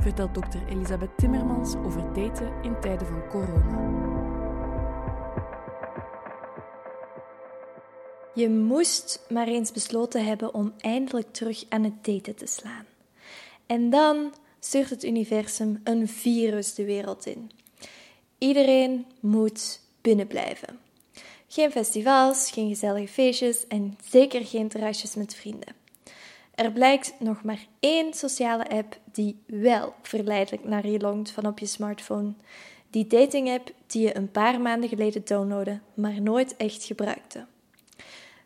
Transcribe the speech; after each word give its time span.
vertelt 0.00 0.34
dokter 0.34 0.68
Elisabeth 0.68 1.16
Timmermans 1.16 1.74
over 1.74 2.12
daten 2.12 2.52
in 2.62 2.80
tijden 2.80 3.06
van 3.06 3.28
corona. 3.28 4.02
Je 8.34 8.48
moest 8.48 9.26
maar 9.28 9.46
eens 9.46 9.72
besloten 9.72 10.24
hebben 10.24 10.54
om 10.54 10.72
eindelijk 10.78 11.32
terug 11.32 11.64
aan 11.68 11.84
het 11.84 12.04
daten 12.04 12.36
te 12.36 12.46
slaan. 12.46 12.86
En 13.66 13.90
dan 13.90 14.32
stuurt 14.60 14.90
het 14.90 15.04
universum 15.04 15.80
een 15.84 16.08
virus 16.08 16.74
de 16.74 16.84
wereld 16.84 17.26
in. 17.26 17.50
Iedereen 18.38 19.06
moet 19.20 19.80
binnenblijven. 20.00 20.78
Geen 21.48 21.70
festivals, 21.70 22.50
geen 22.50 22.68
gezellige 22.68 23.08
feestjes 23.08 23.66
en 23.66 23.98
zeker 24.10 24.46
geen 24.46 24.68
terrasjes 24.68 25.14
met 25.14 25.34
vrienden. 25.34 25.83
Er 26.54 26.72
blijkt 26.72 27.14
nog 27.18 27.42
maar 27.42 27.66
één 27.80 28.14
sociale 28.14 28.68
app 28.68 28.98
die 29.12 29.38
wel 29.46 29.94
verleidelijk 30.02 30.64
naar 30.64 30.86
je 30.86 30.98
longt 30.98 31.30
van 31.30 31.46
op 31.46 31.58
je 31.58 31.66
smartphone. 31.66 32.32
Die 32.90 33.06
dating 33.06 33.50
app 33.50 33.70
die 33.86 34.02
je 34.02 34.16
een 34.16 34.30
paar 34.30 34.60
maanden 34.60 34.88
geleden 34.88 35.24
downloadde, 35.24 35.80
maar 35.94 36.20
nooit 36.20 36.56
echt 36.56 36.84
gebruikte. 36.84 37.46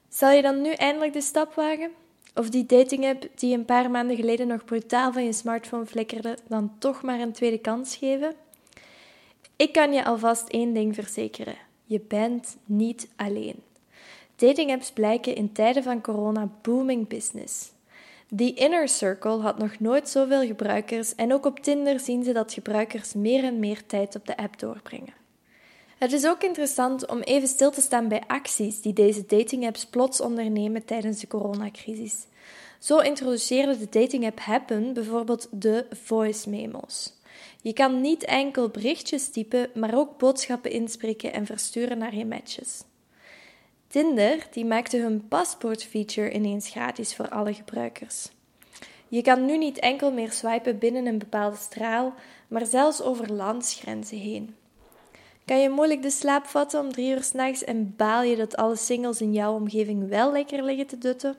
Zal 0.08 0.30
je 0.30 0.42
dan 0.42 0.62
nu 0.62 0.72
eindelijk 0.72 1.12
de 1.12 1.20
stap 1.20 1.54
wagen? 1.54 1.90
Of 2.34 2.50
die 2.50 2.66
dating 2.66 3.04
app 3.04 3.28
die 3.34 3.54
een 3.54 3.64
paar 3.64 3.90
maanden 3.90 4.16
geleden 4.16 4.46
nog 4.46 4.64
brutaal 4.64 5.12
van 5.12 5.24
je 5.24 5.32
smartphone 5.32 5.86
flikkerde, 5.86 6.38
dan 6.48 6.72
toch 6.78 7.02
maar 7.02 7.20
een 7.20 7.32
tweede 7.32 7.58
kans 7.58 7.96
geven? 7.96 8.34
Ik 9.56 9.72
kan 9.72 9.92
je 9.92 10.04
alvast 10.04 10.48
één 10.48 10.72
ding 10.72 10.94
verzekeren: 10.94 11.56
je 11.84 12.00
bent 12.00 12.56
niet 12.64 13.08
alleen. 13.16 13.62
Dating 14.36 14.70
apps 14.70 14.90
blijken 14.90 15.34
in 15.34 15.52
tijden 15.52 15.82
van 15.82 16.00
corona 16.00 16.50
booming 16.62 17.08
business. 17.08 17.70
Die 18.30 18.54
Inner 18.54 18.88
Circle 18.88 19.40
had 19.40 19.58
nog 19.58 19.78
nooit 19.78 20.08
zoveel 20.08 20.46
gebruikers 20.46 21.14
en 21.14 21.32
ook 21.32 21.46
op 21.46 21.60
Tinder 21.60 22.00
zien 22.00 22.24
ze 22.24 22.32
dat 22.32 22.52
gebruikers 22.52 23.14
meer 23.14 23.44
en 23.44 23.58
meer 23.58 23.86
tijd 23.86 24.16
op 24.16 24.26
de 24.26 24.36
app 24.36 24.58
doorbrengen. 24.58 25.14
Het 25.98 26.12
is 26.12 26.26
ook 26.26 26.42
interessant 26.42 27.06
om 27.06 27.20
even 27.20 27.48
stil 27.48 27.70
te 27.70 27.80
staan 27.80 28.08
bij 28.08 28.22
acties 28.26 28.80
die 28.80 28.92
deze 28.92 29.26
datingapps 29.26 29.86
plots 29.86 30.20
ondernemen 30.20 30.84
tijdens 30.84 31.20
de 31.20 31.26
coronacrisis. 31.26 32.26
Zo 32.78 32.98
introduceerde 32.98 33.78
de 33.78 33.88
datingapp 34.00 34.40
Happen 34.40 34.92
bijvoorbeeld 34.92 35.48
de 35.50 35.86
voice 35.90 36.50
memos. 36.50 37.12
Je 37.62 37.72
kan 37.72 38.00
niet 38.00 38.24
enkel 38.24 38.68
berichtjes 38.68 39.28
typen, 39.28 39.70
maar 39.74 39.96
ook 39.96 40.18
boodschappen 40.18 40.70
inspreken 40.70 41.32
en 41.32 41.46
versturen 41.46 41.98
naar 41.98 42.14
je 42.14 42.26
matches. 42.26 42.82
Tinder 43.88 44.46
die 44.50 44.64
maakte 44.64 44.96
hun 44.96 45.28
paspoortfeature 45.28 46.32
ineens 46.32 46.68
gratis 46.68 47.14
voor 47.14 47.28
alle 47.28 47.54
gebruikers. 47.54 48.28
Je 49.08 49.22
kan 49.22 49.44
nu 49.44 49.58
niet 49.58 49.78
enkel 49.78 50.12
meer 50.12 50.32
swipen 50.32 50.78
binnen 50.78 51.06
een 51.06 51.18
bepaalde 51.18 51.56
straal, 51.56 52.14
maar 52.48 52.66
zelfs 52.66 53.02
over 53.02 53.32
landsgrenzen 53.32 54.18
heen. 54.18 54.56
Kan 55.44 55.60
je 55.60 55.68
moeilijk 55.68 56.02
de 56.02 56.10
slaap 56.10 56.46
vatten 56.46 56.80
om 56.80 56.92
drie 56.92 57.10
uur 57.10 57.22
s'nachts 57.22 57.64
en 57.64 57.94
baal 57.96 58.22
je 58.22 58.36
dat 58.36 58.56
alle 58.56 58.76
singles 58.76 59.20
in 59.20 59.32
jouw 59.32 59.54
omgeving 59.54 60.08
wel 60.08 60.32
lekker 60.32 60.64
liggen 60.64 60.86
te 60.86 60.98
dutten? 60.98 61.36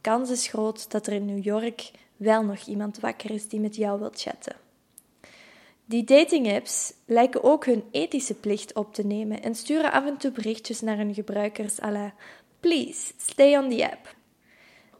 Kans 0.00 0.30
is 0.30 0.48
groot 0.48 0.90
dat 0.90 1.06
er 1.06 1.12
in 1.12 1.24
New 1.24 1.44
York 1.44 1.90
wel 2.16 2.44
nog 2.44 2.66
iemand 2.66 3.00
wakker 3.00 3.30
is 3.30 3.48
die 3.48 3.60
met 3.60 3.76
jou 3.76 3.98
wilt 3.98 4.20
chatten. 4.20 4.56
Die 5.90 6.04
datingapps 6.04 6.92
lijken 7.04 7.44
ook 7.44 7.64
hun 7.64 7.84
ethische 7.90 8.34
plicht 8.34 8.74
op 8.74 8.94
te 8.94 9.06
nemen 9.06 9.42
en 9.42 9.54
sturen 9.54 9.92
af 9.92 10.06
en 10.06 10.16
toe 10.16 10.30
berichtjes 10.30 10.80
naar 10.80 10.96
hun 10.96 11.14
gebruikers 11.14 11.82
à 11.82 11.90
la 11.90 12.14
Please, 12.60 13.12
stay 13.16 13.56
on 13.56 13.70
the 13.70 13.90
app. 13.90 14.14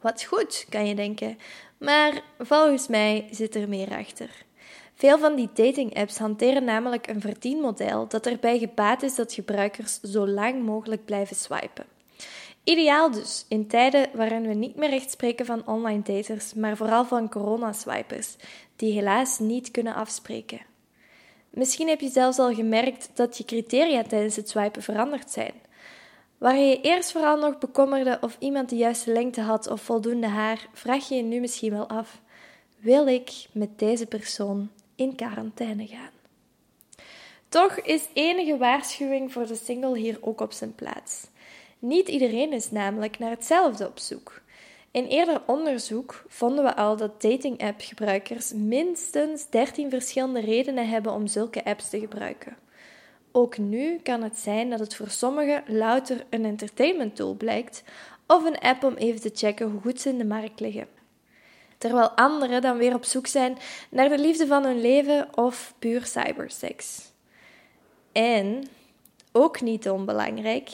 Wat 0.01 0.23
goed, 0.23 0.67
kan 0.69 0.87
je 0.87 0.95
denken, 0.95 1.39
maar 1.78 2.23
volgens 2.39 2.89
mij 2.89 3.28
zit 3.31 3.55
er 3.55 3.69
meer 3.69 3.97
achter. 3.97 4.31
Veel 4.95 5.19
van 5.19 5.34
die 5.34 5.49
dating-apps 5.55 6.19
hanteren 6.19 6.65
namelijk 6.65 7.07
een 7.07 7.21
verdienmodel 7.21 8.09
dat 8.09 8.27
erbij 8.27 8.59
gebaat 8.59 9.03
is 9.03 9.15
dat 9.15 9.33
gebruikers 9.33 10.01
zo 10.01 10.28
lang 10.28 10.62
mogelijk 10.62 11.05
blijven 11.05 11.37
swipen. 11.37 11.87
Ideaal 12.65 13.11
dus, 13.11 13.47
in 13.49 13.67
tijden 13.67 14.09
waarin 14.15 14.47
we 14.47 14.55
niet 14.55 14.77
meer 14.77 14.93
echt 14.93 15.11
spreken 15.11 15.47
van 15.47 15.67
online 15.67 16.03
daters, 16.03 16.55
maar 16.55 16.77
vooral 16.77 17.05
van 17.05 17.28
corona-swipers, 17.28 18.37
die 18.77 18.93
helaas 18.93 19.39
niet 19.39 19.71
kunnen 19.71 19.95
afspreken. 19.95 20.69
Misschien 21.50 21.88
heb 21.88 22.00
je 22.00 22.09
zelfs 22.09 22.38
al 22.38 22.55
gemerkt 22.55 23.11
dat 23.15 23.38
je 23.38 23.44
criteria 23.44 24.03
tijdens 24.03 24.37
het 24.37 24.49
swipen 24.49 24.83
veranderd 24.83 25.31
zijn. 25.31 25.53
Waar 26.38 26.56
je 26.56 26.81
eerst 26.81 27.12
vooral 27.12 27.37
nog 27.37 27.59
bekommerde 27.59 28.19
of 28.21 28.37
iemand 28.38 28.69
de 28.69 28.77
juiste 28.77 29.12
lengte 29.12 29.41
had 29.41 29.69
of 29.69 29.81
voldoende 29.81 30.27
haar, 30.27 30.69
vraag 30.72 31.09
je 31.09 31.15
je 31.15 31.22
nu 31.22 31.41
misschien 31.41 31.72
wel 31.72 31.89
af: 31.89 32.21
wil 32.78 33.06
ik 33.06 33.31
met 33.53 33.78
deze 33.78 34.06
persoon 34.06 34.71
in 34.94 35.15
quarantaine 35.15 35.87
gaan? 35.87 36.10
Toch 37.49 37.81
is 37.81 38.09
enige 38.12 38.56
waarschuwing 38.56 39.33
voor 39.33 39.47
de 39.47 39.55
single 39.55 39.99
hier 39.99 40.19
ook 40.21 40.41
op 40.41 40.53
zijn 40.53 40.75
plaats. 40.75 41.27
Niet 41.78 42.09
iedereen 42.09 42.53
is 42.53 42.71
namelijk 42.71 43.19
naar 43.19 43.31
hetzelfde 43.31 43.87
op 43.87 43.99
zoek. 43.99 44.41
In 44.93 45.05
eerder 45.05 45.43
onderzoek 45.47 46.25
vonden 46.28 46.65
we 46.65 46.77
al 46.77 46.97
dat 46.97 47.23
dating-app-gebruikers 47.23 48.53
minstens 48.53 49.51
13 49.51 49.91
verschillende 49.91 50.41
redenen 50.41 50.89
hebben 50.89 51.12
om 51.12 51.27
zulke 51.27 51.65
apps 51.65 51.89
te 51.89 52.01
gebruiken. 52.01 52.56
Ook 53.33 53.59
nu 53.59 53.99
kan 53.99 54.23
het 54.23 54.39
zijn 54.39 54.71
dat 54.71 54.78
het 54.78 54.95
voor 54.95 55.09
sommigen 55.09 55.62
louter 55.67 56.27
een 56.31 56.45
entertainment 56.45 57.17
tool 57.17 57.34
blijkt 57.34 57.83
of 58.27 58.45
een 58.45 58.59
app 58.59 58.84
om 58.84 58.95
even 58.95 59.21
te 59.21 59.31
checken 59.34 59.71
hoe 59.71 59.81
goed 59.81 60.01
ze 60.01 60.09
in 60.09 60.19
de 60.19 60.25
markt 60.25 60.61
liggen. 60.61 60.89
Terwijl 61.78 62.11
anderen 62.11 62.62
dan 62.62 62.77
weer 62.77 62.95
op 62.95 63.05
zoek 63.05 63.27
zijn 63.27 63.59
naar 63.91 64.09
de 64.09 64.19
liefde 64.19 64.47
van 64.47 64.65
hun 64.65 64.81
leven 64.81 65.28
of 65.34 65.75
puur 65.78 66.07
cybersex. 66.07 67.01
En, 68.12 68.69
ook 69.33 69.61
niet 69.61 69.91
onbelangrijk, 69.91 70.71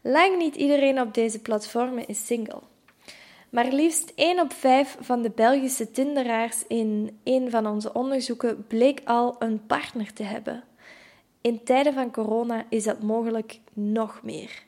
lang 0.00 0.38
niet 0.38 0.56
iedereen 0.56 1.00
op 1.00 1.14
deze 1.14 1.38
platformen 1.38 2.06
is 2.06 2.26
single. 2.26 2.69
Maar 3.50 3.72
liefst 3.72 4.12
1 4.14 4.40
op 4.40 4.52
5 4.52 4.96
van 5.00 5.22
de 5.22 5.30
Belgische 5.30 5.90
Tinderaars 5.90 6.66
in 6.66 7.18
een 7.24 7.50
van 7.50 7.66
onze 7.66 7.92
onderzoeken 7.92 8.66
bleek 8.66 9.00
al 9.04 9.36
een 9.38 9.66
partner 9.66 10.12
te 10.12 10.22
hebben. 10.22 10.64
In 11.40 11.64
tijden 11.64 11.92
van 11.92 12.12
corona 12.12 12.64
is 12.68 12.84
dat 12.84 13.02
mogelijk 13.02 13.60
nog 13.72 14.20
meer. 14.22 14.62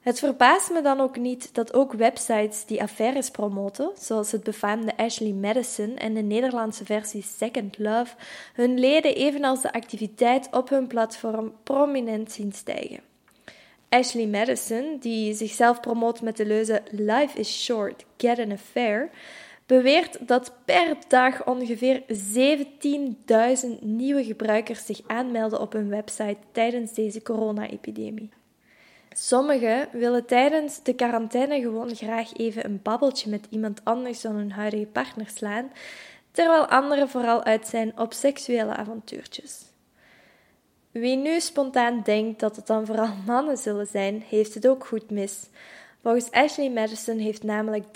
Het 0.00 0.18
verbaast 0.18 0.70
me 0.70 0.82
dan 0.82 1.00
ook 1.00 1.16
niet 1.16 1.54
dat 1.54 1.74
ook 1.74 1.92
websites 1.92 2.64
die 2.64 2.82
affaires 2.82 3.30
promoten, 3.30 3.90
zoals 3.98 4.32
het 4.32 4.42
befaamde 4.42 4.96
Ashley 4.96 5.32
Madison 5.32 5.96
en 5.96 6.14
de 6.14 6.22
Nederlandse 6.22 6.84
versie 6.84 7.22
Second 7.22 7.78
Love, 7.78 8.14
hun 8.52 8.78
leden 8.78 9.14
evenals 9.14 9.62
de 9.62 9.72
activiteit 9.72 10.48
op 10.50 10.68
hun 10.68 10.86
platform 10.86 11.52
prominent 11.62 12.32
zien 12.32 12.52
stijgen. 12.52 13.11
Ashley 13.92 14.26
Madison, 14.26 14.96
die 15.00 15.34
zichzelf 15.34 15.80
promoot 15.80 16.22
met 16.22 16.36
de 16.36 16.46
leuze 16.46 16.82
Life 16.90 17.38
is 17.38 17.62
short, 17.64 18.04
get 18.16 18.38
an 18.38 18.52
affair, 18.52 19.10
beweert 19.66 20.28
dat 20.28 20.52
per 20.64 20.96
dag 21.08 21.46
ongeveer 21.46 22.02
17.000 22.02 23.78
nieuwe 23.80 24.24
gebruikers 24.24 24.86
zich 24.86 25.00
aanmelden 25.06 25.60
op 25.60 25.72
hun 25.72 25.88
website 25.88 26.36
tijdens 26.52 26.92
deze 26.92 27.22
corona-epidemie. 27.22 28.30
Sommigen 29.12 29.88
willen 29.92 30.26
tijdens 30.26 30.82
de 30.82 30.94
quarantaine 30.94 31.60
gewoon 31.60 31.94
graag 31.94 32.32
even 32.36 32.64
een 32.64 32.80
babbeltje 32.82 33.30
met 33.30 33.46
iemand 33.50 33.80
anders 33.84 34.20
dan 34.20 34.34
hun 34.34 34.52
huidige 34.52 34.86
partner 34.86 35.28
slaan, 35.34 35.72
terwijl 36.30 36.66
anderen 36.66 37.08
vooral 37.08 37.42
uit 37.44 37.66
zijn 37.66 37.98
op 37.98 38.12
seksuele 38.12 38.76
avontuurtjes. 38.76 39.71
Wie 40.92 41.16
nu 41.16 41.40
spontaan 41.40 42.00
denkt 42.04 42.40
dat 42.40 42.56
het 42.56 42.66
dan 42.66 42.86
vooral 42.86 43.14
mannen 43.26 43.56
zullen 43.56 43.86
zijn, 43.86 44.24
heeft 44.28 44.54
het 44.54 44.68
ook 44.68 44.86
goed 44.86 45.10
mis. 45.10 45.48
Volgens 46.02 46.30
Ashley 46.30 46.70
Madison 46.70 47.18
heeft 47.18 47.42
namelijk 47.42 47.84
30% 47.84 47.90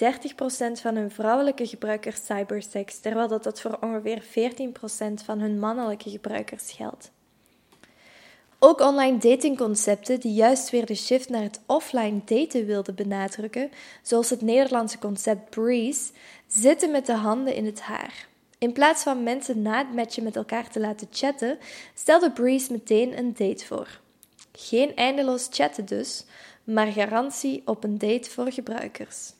van 0.81 0.97
hun 0.97 1.11
vrouwelijke 1.11 1.67
gebruikers 1.67 2.27
cybersex, 2.27 3.01
terwijl 3.01 3.29
dat, 3.29 3.45
dat 3.45 3.61
voor 3.61 3.79
ongeveer 3.81 4.23
14% 4.23 5.25
van 5.25 5.39
hun 5.41 5.59
mannelijke 5.59 6.11
gebruikers 6.11 6.73
geldt. 6.73 7.11
Ook 8.59 8.81
online 8.81 9.19
datingconcepten 9.19 10.21
die 10.21 10.33
juist 10.33 10.71
weer 10.71 10.87
de 10.87 10.95
shift 10.95 11.29
naar 11.29 11.43
het 11.43 11.61
offline 11.67 12.21
daten 12.25 12.67
wilden 12.67 12.95
benadrukken, 12.95 13.71
zoals 14.03 14.31
het 14.31 14.41
Nederlandse 14.41 14.99
concept 14.99 15.51
Breeze, 15.51 16.11
zitten 16.47 16.91
met 16.91 17.07
de 17.07 17.15
handen 17.15 17.55
in 17.55 17.67
het 17.67 17.81
haar. 17.81 18.27
In 18.59 18.73
plaats 18.73 19.03
van 19.03 19.23
mensen 19.23 19.63
na 19.63 19.79
het 19.79 19.95
matchen 19.95 20.23
met 20.23 20.37
elkaar 20.37 20.71
te 20.71 20.81
laten 20.81 21.09
chatten, 21.11 21.59
stelde 21.95 22.33
Breeze 22.33 22.73
meteen 22.73 23.19
een 23.19 23.35
date 23.35 23.67
voor. 23.67 24.01
Geen 24.53 24.95
eindeloos 24.95 25.49
chatten 25.51 25.87
dus, 25.87 26.25
maar 26.65 26.87
garantie 26.87 27.63
op 27.65 27.85
een 27.85 27.99
date 27.99 28.31
voor 28.31 28.53
gebruikers. 28.53 29.33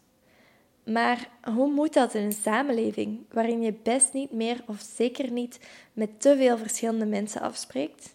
Maar 0.85 1.29
hoe 1.55 1.71
moet 1.71 1.93
dat 1.93 2.15
in 2.15 2.25
een 2.25 2.33
samenleving 2.33 3.19
waarin 3.33 3.63
je 3.63 3.73
best 3.83 4.13
niet 4.13 4.33
meer 4.33 4.65
of 4.67 4.87
zeker 4.97 5.31
niet 5.31 5.59
met 5.93 6.21
te 6.21 6.37
veel 6.37 6.59
verschillende 6.59 7.07
mensen 7.07 7.41
afspreekt? 7.41 8.15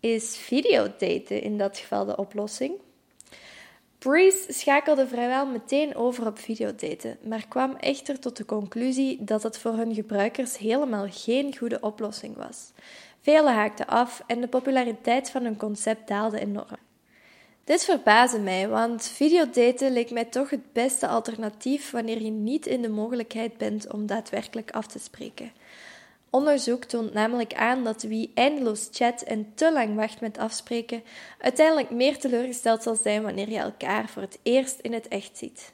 Is 0.00 0.36
videodaten 0.36 1.42
in 1.42 1.58
dat 1.58 1.78
geval 1.78 2.04
de 2.04 2.16
oplossing? 2.16 2.72
Breeze 4.02 4.52
schakelde 4.52 5.06
vrijwel 5.08 5.46
meteen 5.46 5.96
over 5.96 6.26
op 6.26 6.38
videodaten, 6.38 7.18
maar 7.24 7.46
kwam 7.48 7.76
echter 7.76 8.18
tot 8.18 8.36
de 8.36 8.44
conclusie 8.44 9.24
dat 9.24 9.42
het 9.42 9.58
voor 9.58 9.72
hun 9.72 9.94
gebruikers 9.94 10.58
helemaal 10.58 11.06
geen 11.10 11.56
goede 11.56 11.80
oplossing 11.80 12.36
was. 12.36 12.72
Velen 13.20 13.54
haakten 13.54 13.86
af 13.86 14.22
en 14.26 14.40
de 14.40 14.48
populariteit 14.48 15.30
van 15.30 15.44
hun 15.44 15.56
concept 15.56 16.08
daalde 16.08 16.40
enorm. 16.40 16.78
Dit 17.64 17.84
verbaasde 17.84 18.38
mij, 18.38 18.68
want 18.68 19.06
videodaten 19.06 19.92
leek 19.92 20.10
mij 20.10 20.24
toch 20.24 20.50
het 20.50 20.72
beste 20.72 21.06
alternatief 21.06 21.90
wanneer 21.90 22.22
je 22.22 22.30
niet 22.30 22.66
in 22.66 22.82
de 22.82 22.90
mogelijkheid 22.90 23.56
bent 23.56 23.92
om 23.92 24.06
daadwerkelijk 24.06 24.70
af 24.70 24.86
te 24.86 24.98
spreken. 24.98 25.52
Onderzoek 26.32 26.84
toont 26.84 27.12
namelijk 27.12 27.54
aan 27.54 27.84
dat 27.84 28.02
wie 28.02 28.30
eindeloos 28.34 28.88
chat 28.92 29.22
en 29.22 29.52
te 29.54 29.72
lang 29.72 29.94
wacht 29.94 30.20
met 30.20 30.38
afspreken, 30.38 31.02
uiteindelijk 31.38 31.90
meer 31.90 32.18
teleurgesteld 32.18 32.82
zal 32.82 32.94
zijn 32.94 33.22
wanneer 33.22 33.48
je 33.50 33.58
elkaar 33.58 34.08
voor 34.08 34.22
het 34.22 34.38
eerst 34.42 34.78
in 34.78 34.92
het 34.92 35.08
echt 35.08 35.38
ziet. 35.38 35.72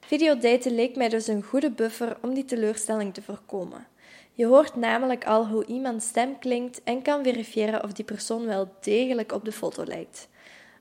Videodaten 0.00 0.74
leek 0.74 0.96
mij 0.96 1.08
dus 1.08 1.26
een 1.26 1.42
goede 1.42 1.70
buffer 1.70 2.16
om 2.22 2.34
die 2.34 2.44
teleurstelling 2.44 3.14
te 3.14 3.22
voorkomen. 3.22 3.86
Je 4.32 4.46
hoort 4.46 4.76
namelijk 4.76 5.26
al 5.26 5.46
hoe 5.46 5.66
iemands 5.66 6.06
stem 6.06 6.38
klinkt 6.38 6.82
en 6.82 7.02
kan 7.02 7.22
verifiëren 7.22 7.84
of 7.84 7.92
die 7.92 8.04
persoon 8.04 8.46
wel 8.46 8.68
degelijk 8.80 9.32
op 9.32 9.44
de 9.44 9.52
foto 9.52 9.84
lijkt. 9.84 10.28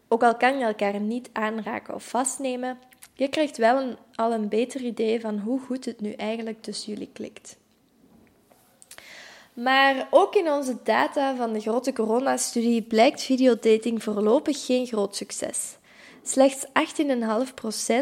Ook 0.08 0.24
al 0.24 0.36
kan 0.36 0.58
je 0.58 0.66
elkaar 0.66 1.00
niet 1.00 1.30
aanraken 1.34 1.94
of 1.94 2.10
vastnemen, 2.10 2.80
je 3.14 3.28
krijgt 3.28 3.58
wel 3.58 3.96
al 4.16 4.34
een 4.34 4.50
beter 4.50 4.82
idee 4.82 5.22
van 5.22 5.40
hoe 5.40 5.60
goed 5.60 5.86
het 5.86 6.02
nu 6.02 6.12
eigenlijk 6.12 6.62
tussen 6.62 6.94
jullie 6.94 7.10
klikt. 7.14 7.59
Maar 9.64 10.08
ook 10.10 10.36
in 10.36 10.52
onze 10.52 10.78
data 10.84 11.36
van 11.36 11.54
de 11.54 11.60
grote 11.60 11.94
coronastudie 11.94 12.82
blijkt 12.82 13.22
videodating 13.22 14.04
voorlopig 14.04 14.66
geen 14.66 14.86
groot 14.86 15.16
succes. 15.16 15.78
Slechts 16.24 16.66
18,5% 16.66 16.72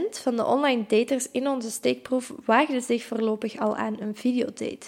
van 0.09 0.35
de 0.35 0.45
online 0.45 0.85
daters 0.87 1.31
in 1.31 1.47
onze 1.47 1.71
steekproef 1.71 2.33
waagde 2.45 2.79
zich 2.79 3.03
voorlopig 3.03 3.59
al 3.59 3.75
aan 3.75 3.95
een 3.99 4.15
videodate. 4.15 4.87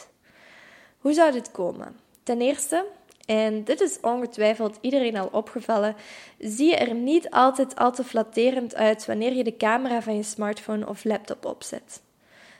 Hoe 0.97 1.13
zou 1.13 1.31
dit 1.31 1.51
komen? 1.51 1.95
Ten 2.23 2.41
eerste, 2.41 2.85
en 3.25 3.63
dit 3.63 3.81
is 3.81 3.97
ongetwijfeld 4.01 4.77
iedereen 4.81 5.17
al 5.17 5.29
opgevallen, 5.31 5.95
zie 6.39 6.69
je 6.69 6.75
er 6.75 6.93
niet 6.93 7.29
altijd 7.29 7.75
al 7.75 7.91
te 7.91 8.03
flatterend 8.03 8.75
uit 8.75 9.05
wanneer 9.05 9.33
je 9.33 9.43
de 9.43 9.57
camera 9.57 10.01
van 10.01 10.15
je 10.15 10.23
smartphone 10.23 10.87
of 10.87 11.03
laptop 11.03 11.45
opzet. 11.45 12.01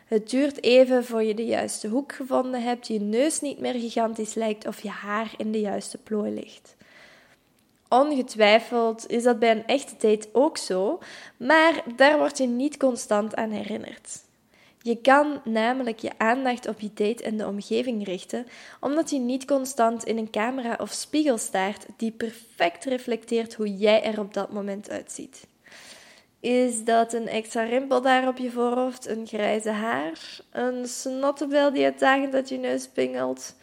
Het 0.10 0.30
duurt 0.30 0.64
even 0.64 1.06
voor 1.06 1.24
je 1.24 1.34
de 1.34 1.46
juiste 1.46 1.88
hoek 1.88 2.14
gevonden 2.14 2.62
hebt, 2.62 2.88
je 2.88 3.00
neus 3.00 3.42
niet 3.42 3.60
meer 3.60 3.74
gigantisch 3.74 4.34
lijkt 4.34 4.68
of 4.68 4.82
je 4.82 4.90
haar 4.90 5.34
in 5.38 5.52
de 5.52 5.60
juiste 5.60 5.98
plooi 5.98 6.32
ligt. 6.32 6.76
Ongetwijfeld 7.90 9.10
is 9.10 9.24
dat 9.24 9.40
bij 9.40 9.52
een 9.52 9.66
echte 9.66 9.94
date 10.08 10.30
ook 10.32 10.58
zo, 10.58 11.00
maar 11.38 11.84
daar 11.96 12.18
word 12.18 12.38
je 12.38 12.48
niet 12.48 12.78
constant 12.78 13.36
aan 13.36 13.50
herinnerd. 13.52 14.22
Je 14.82 14.98
kan 14.98 15.42
namelijk 15.44 16.00
je 16.00 16.12
aandacht 16.18 16.68
op 16.68 16.80
je 16.80 16.92
date 16.94 17.24
en 17.24 17.38
de 17.38 17.48
omgeving 17.48 18.06
richten, 18.06 18.48
omdat 18.80 19.10
je 19.10 19.20
niet 19.20 19.46
constant 19.46 20.04
in 20.04 20.18
een 20.18 20.30
camera 20.30 20.78
of 20.82 20.92
spiegel 20.92 21.38
staart 21.38 21.86
die 21.98 22.12
perfect 22.12 22.86
reflecteert 22.86 23.54
hoe 23.54 23.78
jij 23.78 24.04
er 24.04 24.20
op 24.20 24.34
dat 24.34 24.52
moment 24.52 24.90
uitziet. 24.90 25.48
Is 26.40 26.84
dat 26.84 27.14
een 27.14 27.28
extra 27.28 27.64
rimpel 27.64 28.02
daar 28.02 28.28
op 28.28 28.38
je 28.38 28.52
voorhoofd, 28.52 29.08
een 29.08 29.28
grijze 29.28 29.70
haar, 29.70 30.40
een 30.52 30.88
snottebel 30.88 31.72
die 31.72 31.84
uitdagend 31.84 32.34
uit 32.34 32.50
je 32.50 32.58
neus 32.58 32.88
pingelt? 32.88 33.56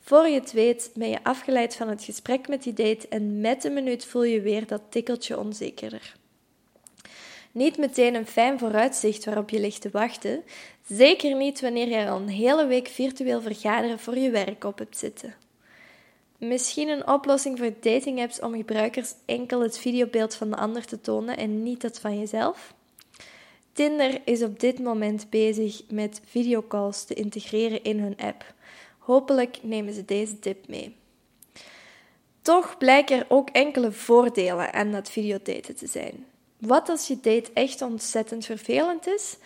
Voor 0.00 0.28
je 0.28 0.40
het 0.40 0.52
weet 0.52 0.90
ben 0.94 1.08
je 1.08 1.18
afgeleid 1.22 1.76
van 1.76 1.88
het 1.88 2.04
gesprek 2.04 2.48
met 2.48 2.62
die 2.62 2.72
date 2.72 3.08
en 3.08 3.40
met 3.40 3.64
een 3.64 3.72
minuut 3.72 4.04
voel 4.04 4.24
je 4.24 4.40
weer 4.40 4.66
dat 4.66 4.82
tikkeltje 4.88 5.38
onzekerder. 5.38 6.16
Niet 7.52 7.78
meteen 7.78 8.14
een 8.14 8.26
fijn 8.26 8.58
vooruitzicht 8.58 9.24
waarop 9.24 9.50
je 9.50 9.60
ligt 9.60 9.80
te 9.80 9.90
wachten, 9.92 10.42
zeker 10.88 11.36
niet 11.36 11.60
wanneer 11.60 11.88
je 11.88 12.08
al 12.08 12.16
een 12.16 12.28
hele 12.28 12.66
week 12.66 12.88
virtueel 12.88 13.40
vergaderen 13.40 13.98
voor 13.98 14.18
je 14.18 14.30
werk 14.30 14.64
op 14.64 14.78
hebt 14.78 14.98
zitten. 14.98 15.34
Misschien 16.40 16.88
een 16.88 17.08
oplossing 17.08 17.58
voor 17.58 17.72
datingapps 17.80 18.40
om 18.40 18.54
gebruikers 18.54 19.14
enkel 19.24 19.60
het 19.60 19.78
videobeeld 19.78 20.34
van 20.34 20.50
de 20.50 20.56
ander 20.56 20.84
te 20.84 21.00
tonen 21.00 21.36
en 21.36 21.62
niet 21.62 21.80
dat 21.80 22.00
van 22.00 22.18
jezelf? 22.18 22.74
Tinder 23.72 24.20
is 24.24 24.42
op 24.42 24.60
dit 24.60 24.78
moment 24.78 25.30
bezig 25.30 25.82
met 25.88 26.20
videocalls 26.24 27.04
te 27.04 27.14
integreren 27.14 27.82
in 27.82 27.98
hun 27.98 28.16
app. 28.16 28.54
Hopelijk 28.98 29.58
nemen 29.62 29.94
ze 29.94 30.04
deze 30.04 30.38
tip 30.38 30.68
mee. 30.68 30.96
Toch 32.42 32.78
blijken 32.78 33.18
er 33.18 33.26
ook 33.28 33.50
enkele 33.50 33.92
voordelen 33.92 34.72
aan 34.72 34.92
dat 34.92 35.10
videodaten 35.10 35.76
te 35.76 35.86
zijn. 35.86 36.26
Wat 36.58 36.88
als 36.88 37.08
je 37.08 37.20
date 37.20 37.50
echt 37.52 37.82
ontzettend 37.82 38.44
vervelend 38.44 39.06
is? 39.06 39.36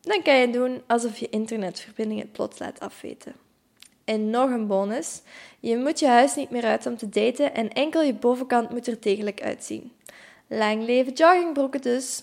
Dan 0.00 0.22
kan 0.22 0.36
je 0.36 0.50
doen 0.50 0.82
alsof 0.86 1.18
je 1.18 1.28
internetverbinding 1.28 2.20
het 2.20 2.32
plots 2.32 2.58
laat 2.58 2.80
afweten. 2.80 3.45
En 4.06 4.30
nog 4.30 4.50
een 4.50 4.66
bonus: 4.66 5.20
je 5.60 5.76
moet 5.76 5.98
je 5.98 6.06
huis 6.06 6.34
niet 6.34 6.50
meer 6.50 6.64
uit 6.64 6.86
om 6.86 6.96
te 6.96 7.08
daten 7.08 7.54
en 7.54 7.72
enkel 7.72 8.02
je 8.02 8.14
bovenkant 8.14 8.70
moet 8.70 8.86
er 8.86 9.00
degelijk 9.00 9.42
uitzien. 9.42 9.92
Lang 10.46 10.84
leven 10.84 11.12
joggingbroeken 11.12 11.80
dus. 11.80 12.22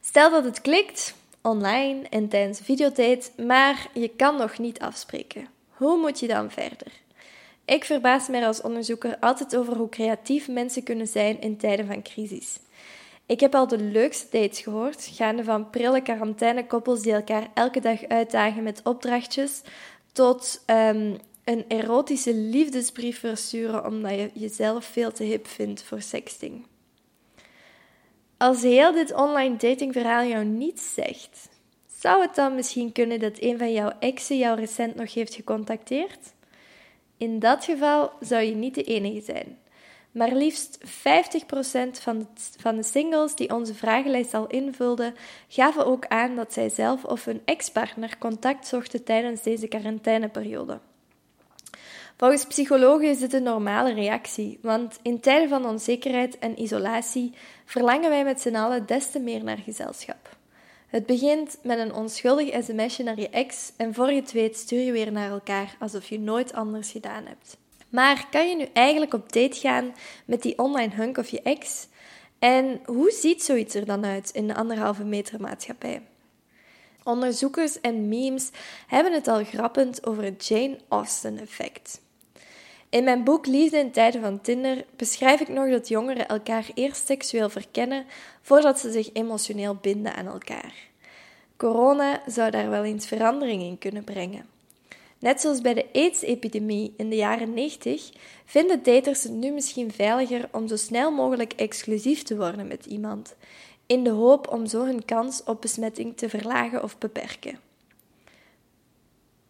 Stel 0.00 0.30
dat 0.30 0.44
het 0.44 0.60
klikt, 0.60 1.14
online 1.42 2.08
en 2.10 2.28
tijdens 2.28 2.60
videodate, 2.60 3.30
maar 3.36 3.88
je 3.92 4.08
kan 4.08 4.36
nog 4.36 4.58
niet 4.58 4.80
afspreken. 4.80 5.48
Hoe 5.68 5.98
moet 5.98 6.20
je 6.20 6.26
dan 6.26 6.50
verder? 6.50 6.92
Ik 7.64 7.84
verbaas 7.84 8.28
mij 8.28 8.46
als 8.46 8.60
onderzoeker 8.60 9.16
altijd 9.20 9.56
over 9.56 9.76
hoe 9.76 9.88
creatief 9.88 10.48
mensen 10.48 10.82
kunnen 10.82 11.06
zijn 11.06 11.40
in 11.40 11.56
tijden 11.56 11.86
van 11.86 12.02
crisis. 12.02 12.58
Ik 13.26 13.40
heb 13.40 13.54
al 13.54 13.66
de 13.66 13.78
leukste 13.78 14.26
dates 14.30 14.60
gehoord, 14.60 15.10
gaande 15.12 15.44
van 15.44 15.70
prille 15.70 16.02
quarantainekoppels 16.02 17.02
die 17.02 17.12
elkaar 17.12 17.46
elke 17.54 17.80
dag 17.80 18.04
uitdagen 18.08 18.62
met 18.62 18.80
opdrachtjes, 18.82 19.62
tot 20.14 20.62
um, 20.66 21.16
een 21.44 21.64
erotische 21.68 22.34
liefdesbrief 22.34 23.18
versturen 23.18 23.86
omdat 23.86 24.10
je 24.10 24.30
jezelf 24.34 24.84
veel 24.84 25.12
te 25.12 25.24
hip 25.24 25.46
vindt 25.46 25.82
voor 25.82 26.02
sexting. 26.02 26.66
Als 28.36 28.62
heel 28.62 28.92
dit 28.92 29.14
online 29.14 29.56
datingverhaal 29.56 30.24
jou 30.24 30.44
niets 30.44 30.94
zegt, 30.94 31.48
zou 32.00 32.22
het 32.22 32.34
dan 32.34 32.54
misschien 32.54 32.92
kunnen 32.92 33.20
dat 33.20 33.40
een 33.40 33.58
van 33.58 33.72
jouw 33.72 33.92
exen 33.98 34.38
jou 34.38 34.58
recent 34.58 34.94
nog 34.94 35.14
heeft 35.14 35.34
gecontacteerd? 35.34 36.32
In 37.16 37.38
dat 37.38 37.64
geval 37.64 38.10
zou 38.20 38.42
je 38.42 38.54
niet 38.54 38.74
de 38.74 38.82
enige 38.82 39.20
zijn. 39.20 39.58
Maar 40.14 40.32
liefst 40.32 40.78
50% 40.78 40.86
van 42.00 42.18
de, 42.18 42.26
van 42.60 42.76
de 42.76 42.82
singles 42.82 43.34
die 43.34 43.54
onze 43.54 43.74
vragenlijst 43.74 44.34
al 44.34 44.46
invulden, 44.46 45.14
gaven 45.48 45.86
ook 45.86 46.06
aan 46.06 46.36
dat 46.36 46.52
zij 46.52 46.68
zelf 46.68 47.04
of 47.04 47.24
hun 47.24 47.42
ex-partner 47.44 48.18
contact 48.18 48.66
zochten 48.66 49.04
tijdens 49.04 49.42
deze 49.42 49.68
quarantaineperiode. 49.68 50.78
Volgens 52.16 52.46
psychologen 52.46 53.08
is 53.08 53.18
dit 53.18 53.32
een 53.32 53.42
normale 53.42 53.92
reactie, 53.92 54.58
want 54.62 54.98
in 55.02 55.20
tijden 55.20 55.48
van 55.48 55.66
onzekerheid 55.66 56.38
en 56.38 56.60
isolatie 56.60 57.32
verlangen 57.64 58.10
wij 58.10 58.24
met 58.24 58.40
z'n 58.40 58.54
allen 58.54 58.86
des 58.86 59.10
te 59.10 59.18
meer 59.18 59.44
naar 59.44 59.58
gezelschap. 59.58 60.36
Het 60.86 61.06
begint 61.06 61.58
met 61.62 61.78
een 61.78 61.94
onschuldig 61.94 62.64
sms'je 62.64 63.02
naar 63.02 63.20
je 63.20 63.28
ex 63.28 63.72
en 63.76 63.94
voor 63.94 64.12
je 64.12 64.20
het 64.20 64.32
weet 64.32 64.56
stuur 64.56 64.80
je 64.80 64.92
weer 64.92 65.12
naar 65.12 65.30
elkaar 65.30 65.76
alsof 65.78 66.08
je 66.08 66.20
nooit 66.20 66.52
anders 66.52 66.90
gedaan 66.90 67.26
hebt. 67.26 67.56
Maar 67.94 68.26
kan 68.30 68.48
je 68.48 68.56
nu 68.56 68.66
eigenlijk 68.72 69.14
op 69.14 69.32
date 69.32 69.58
gaan 69.60 69.94
met 70.24 70.42
die 70.42 70.58
online 70.58 70.94
hunk 70.94 71.18
of 71.18 71.28
je 71.28 71.42
ex? 71.42 71.86
En 72.38 72.80
hoe 72.84 73.10
ziet 73.10 73.42
zoiets 73.42 73.74
er 73.74 73.86
dan 73.86 74.04
uit 74.04 74.30
in 74.30 74.46
de 74.46 74.54
anderhalve 74.54 75.04
meter 75.04 75.40
maatschappij? 75.40 76.02
Onderzoekers 77.02 77.80
en 77.80 78.08
memes 78.08 78.50
hebben 78.86 79.12
het 79.12 79.28
al 79.28 79.44
grappend 79.44 80.06
over 80.06 80.22
het 80.22 80.46
Jane 80.46 80.78
Austen 80.88 81.38
effect. 81.38 82.00
In 82.88 83.04
mijn 83.04 83.24
boek 83.24 83.46
Liefde 83.46 83.78
in 83.78 83.90
tijden 83.90 84.20
van 84.20 84.40
Tinder 84.40 84.84
beschrijf 84.96 85.40
ik 85.40 85.48
nog 85.48 85.70
dat 85.70 85.88
jongeren 85.88 86.28
elkaar 86.28 86.70
eerst 86.74 87.06
seksueel 87.06 87.48
verkennen 87.48 88.06
voordat 88.42 88.78
ze 88.78 88.92
zich 88.92 89.12
emotioneel 89.12 89.74
binden 89.74 90.14
aan 90.14 90.26
elkaar. 90.26 90.74
Corona 91.56 92.22
zou 92.26 92.50
daar 92.50 92.70
wel 92.70 92.84
eens 92.84 93.06
verandering 93.06 93.62
in 93.62 93.78
kunnen 93.78 94.04
brengen. 94.04 94.53
Net 95.24 95.40
zoals 95.40 95.60
bij 95.60 95.74
de 95.74 95.86
AIDS-epidemie 95.92 96.94
in 96.96 97.10
de 97.10 97.16
jaren 97.16 97.54
90 97.54 98.10
vinden 98.44 98.82
daters 98.82 99.22
het 99.22 99.32
nu 99.32 99.50
misschien 99.50 99.92
veiliger 99.92 100.48
om 100.52 100.68
zo 100.68 100.76
snel 100.76 101.10
mogelijk 101.10 101.52
exclusief 101.52 102.22
te 102.22 102.36
worden 102.36 102.66
met 102.66 102.86
iemand, 102.86 103.34
in 103.86 104.04
de 104.04 104.10
hoop 104.10 104.48
om 104.48 104.66
zo 104.66 104.84
hun 104.84 105.04
kans 105.04 105.44
op 105.44 105.60
besmetting 105.60 106.16
te 106.16 106.28
verlagen 106.28 106.82
of 106.82 106.98
beperken. 106.98 107.58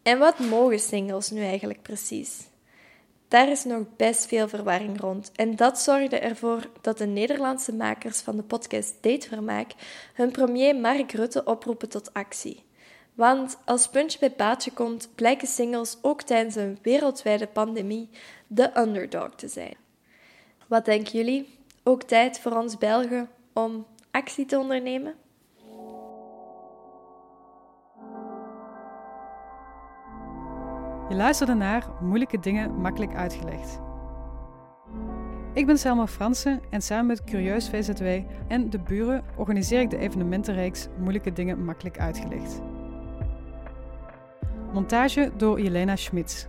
En 0.03 0.19
wat 0.19 0.39
mogen 0.39 0.79
singles 0.79 1.29
nu 1.29 1.41
eigenlijk 1.41 1.81
precies? 1.81 2.47
Daar 3.27 3.49
is 3.49 3.63
nog 3.63 3.83
best 3.95 4.25
veel 4.25 4.47
verwarring 4.47 4.99
rond. 4.99 5.31
En 5.35 5.55
dat 5.55 5.79
zorgde 5.79 6.19
ervoor 6.19 6.69
dat 6.81 6.97
de 6.97 7.05
Nederlandse 7.05 7.73
makers 7.73 8.19
van 8.19 8.35
de 8.35 8.43
podcast 8.43 8.93
Datevermaak 9.01 9.71
hun 10.13 10.31
premier 10.31 10.75
Mark 10.75 11.11
Rutte 11.11 11.43
oproepen 11.43 11.89
tot 11.89 12.13
actie. 12.13 12.64
Want 13.15 13.57
als 13.65 13.87
puntje 13.87 14.19
bij 14.19 14.31
paadje 14.31 14.71
komt, 14.71 15.09
blijken 15.15 15.47
singles 15.47 15.97
ook 16.01 16.21
tijdens 16.21 16.55
een 16.55 16.77
wereldwijde 16.81 17.47
pandemie 17.47 18.09
de 18.47 18.79
underdog 18.79 19.35
te 19.35 19.47
zijn. 19.47 19.75
Wat 20.67 20.85
denken 20.85 21.11
jullie? 21.11 21.59
Ook 21.83 22.03
tijd 22.03 22.39
voor 22.39 22.51
ons 22.51 22.77
Belgen 22.77 23.29
om 23.53 23.85
actie 24.11 24.45
te 24.45 24.57
ondernemen? 24.59 25.13
Je 31.09 31.15
luisterde 31.15 31.53
naar 31.53 31.87
Moeilijke 32.01 32.39
Dingen 32.39 32.81
Makkelijk 32.81 33.15
Uitgelegd. 33.15 33.79
Ik 35.53 35.65
ben 35.65 35.77
Selma 35.77 36.07
Fransen 36.07 36.61
en 36.69 36.81
samen 36.81 37.05
met 37.05 37.23
Curieus 37.23 37.69
VZW 37.69 38.03
en 38.47 38.69
De 38.69 38.79
Buren 38.79 39.23
organiseer 39.37 39.79
ik 39.79 39.89
de 39.89 39.97
evenementenreeks 39.97 40.87
Moeilijke 40.97 41.33
Dingen 41.33 41.65
Makkelijk 41.65 41.99
Uitgelegd. 41.99 42.61
Montage 44.75 45.31
door 45.37 45.61
Jelena 45.61 45.95
Schmitz. 45.95 46.45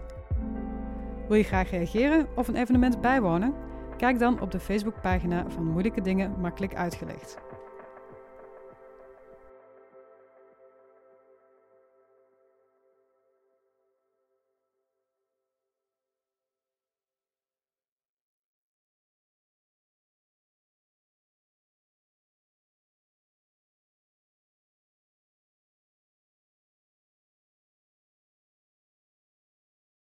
Wil 1.29 1.37
je 1.37 1.43
graag 1.43 1.71
reageren 1.71 2.27
of 2.35 2.49
een 2.49 2.57
evenement 2.57 3.01
bijwonen? 3.01 3.55
Kijk 3.97 4.19
dan 4.19 4.41
op 4.41 4.51
de 4.51 4.61
Facebookpagina 4.61 5.45
van 5.49 5.65
Moeilijke 5.65 6.01
Dingen 6.01 6.41
Makkelijk 6.41 6.75
Uitgelegd. 6.75 7.46